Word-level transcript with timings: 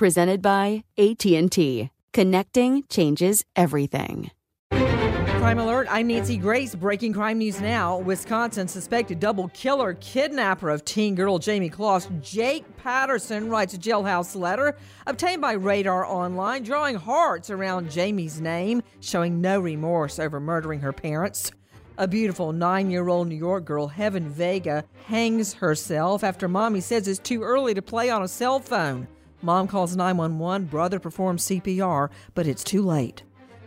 presented 0.00 0.40
by 0.40 0.82
AT&T. 0.96 1.90
Connecting 2.14 2.82
changes 2.88 3.44
everything. 3.54 4.30
Crime 4.72 5.58
alert, 5.58 5.88
I'm 5.90 6.06
Nancy 6.06 6.38
Grace. 6.38 6.74
Breaking 6.74 7.12
crime 7.12 7.36
news 7.36 7.60
now. 7.60 7.98
Wisconsin 7.98 8.66
suspected 8.66 9.20
double 9.20 9.48
killer 9.48 9.92
kidnapper 9.92 10.70
of 10.70 10.86
teen 10.86 11.14
girl 11.14 11.38
Jayme 11.38 11.70
Closs, 11.70 12.08
Jake 12.22 12.64
Patterson, 12.78 13.50
writes 13.50 13.74
a 13.74 13.78
jailhouse 13.78 14.34
letter 14.34 14.74
obtained 15.06 15.42
by 15.42 15.52
Radar 15.52 16.06
Online, 16.06 16.62
drawing 16.62 16.96
hearts 16.96 17.50
around 17.50 17.90
Jayme's 17.90 18.40
name, 18.40 18.82
showing 19.00 19.42
no 19.42 19.60
remorse 19.60 20.18
over 20.18 20.40
murdering 20.40 20.80
her 20.80 20.94
parents. 20.94 21.52
A 21.98 22.08
beautiful 22.08 22.54
nine 22.54 22.90
year 22.90 23.06
old 23.08 23.28
New 23.28 23.34
York 23.34 23.66
girl, 23.66 23.88
Heaven 23.88 24.30
Vega, 24.30 24.82
hangs 25.08 25.52
herself 25.52 26.24
after 26.24 26.48
mommy 26.48 26.80
says 26.80 27.06
it's 27.06 27.18
too 27.18 27.42
early 27.42 27.74
to 27.74 27.82
play 27.82 28.08
on 28.08 28.22
a 28.22 28.28
cell 28.28 28.60
phone. 28.60 29.06
Mom 29.42 29.66
calls 29.66 29.96
911, 29.96 30.66
brother 30.66 30.98
performs 30.98 31.46
CPR, 31.46 32.10
but 32.34 32.46
it's 32.46 32.62
too 32.62 32.82
late. 32.82 33.22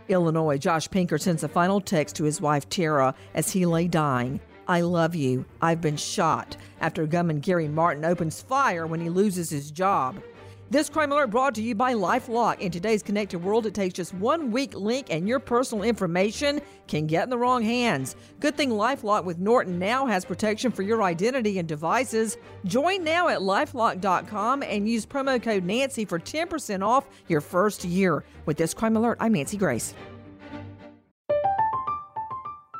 Illinois, 0.08 0.58
Josh 0.58 0.88
Pinkard 0.88 1.22
sends 1.22 1.42
a 1.42 1.48
final 1.48 1.80
text 1.80 2.16
to 2.16 2.24
his 2.24 2.40
wife 2.40 2.68
Tara 2.68 3.14
as 3.34 3.50
he 3.50 3.66
lay 3.66 3.88
dying. 3.88 4.40
I 4.68 4.82
love 4.82 5.14
you. 5.14 5.44
I've 5.60 5.80
been 5.80 5.96
shot. 5.96 6.56
After 6.80 7.06
gunman 7.06 7.40
Gary 7.40 7.68
Martin 7.68 8.04
opens 8.04 8.40
fire 8.40 8.86
when 8.86 9.00
he 9.00 9.08
loses 9.08 9.50
his 9.50 9.70
job. 9.70 10.22
This 10.70 10.88
crime 10.88 11.12
alert 11.12 11.28
brought 11.28 11.54
to 11.56 11.62
you 11.62 11.74
by 11.74 11.92
LifeLock. 11.92 12.58
In 12.58 12.72
today's 12.72 13.02
connected 13.02 13.38
world, 13.38 13.66
it 13.66 13.74
takes 13.74 13.94
just 13.94 14.14
one 14.14 14.50
weak 14.50 14.74
link 14.74 15.08
and 15.10 15.28
your 15.28 15.38
personal 15.38 15.84
information 15.84 16.60
can 16.88 17.06
get 17.06 17.24
in 17.24 17.30
the 17.30 17.36
wrong 17.36 17.62
hands. 17.62 18.16
Good 18.40 18.56
thing 18.56 18.70
LifeLock 18.70 19.24
with 19.24 19.38
Norton 19.38 19.78
now 19.78 20.06
has 20.06 20.24
protection 20.24 20.72
for 20.72 20.82
your 20.82 21.02
identity 21.02 21.58
and 21.58 21.68
devices. 21.68 22.38
Join 22.64 23.04
now 23.04 23.28
at 23.28 23.40
lifelock.com 23.40 24.62
and 24.62 24.88
use 24.88 25.04
promo 25.04 25.40
code 25.40 25.64
Nancy 25.64 26.06
for 26.06 26.18
10% 26.18 26.84
off 26.84 27.08
your 27.28 27.42
first 27.42 27.84
year. 27.84 28.24
With 28.46 28.56
this 28.56 28.72
crime 28.72 28.96
alert, 28.96 29.18
I'm 29.20 29.34
Nancy 29.34 29.58
Grace. 29.58 29.94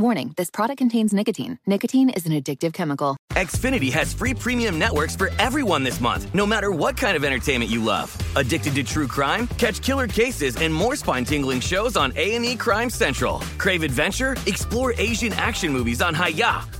Warning 0.00 0.32
this 0.38 0.48
product 0.48 0.78
contains 0.78 1.12
nicotine. 1.12 1.58
Nicotine 1.66 2.08
is 2.08 2.24
an 2.24 2.32
addictive 2.32 2.72
chemical. 2.72 3.18
Xfinity 3.32 3.92
has 3.92 4.14
free 4.14 4.32
premium 4.32 4.78
networks 4.78 5.14
for 5.14 5.28
everyone 5.38 5.84
this 5.84 6.00
month, 6.00 6.34
no 6.34 6.46
matter 6.46 6.70
what 6.70 6.96
kind 6.96 7.18
of 7.18 7.22
entertainment 7.22 7.70
you 7.70 7.84
love. 7.84 8.16
Addicted 8.34 8.74
to 8.76 8.82
true 8.82 9.06
crime? 9.06 9.46
Catch 9.58 9.82
killer 9.82 10.08
cases 10.08 10.56
and 10.56 10.72
more 10.72 10.96
spine-tingling 10.96 11.60
shows 11.60 11.98
on 11.98 12.14
A&E 12.16 12.56
Crime 12.56 12.88
Central. 12.88 13.40
Crave 13.58 13.82
adventure? 13.82 14.36
Explore 14.46 14.94
Asian 14.96 15.34
action 15.34 15.70
movies 15.70 16.00
on 16.00 16.14
Hi-YAH. 16.14 16.79